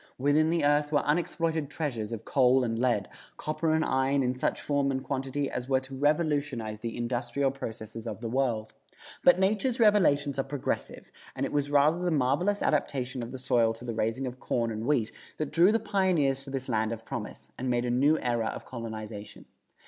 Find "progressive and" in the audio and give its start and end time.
10.43-11.45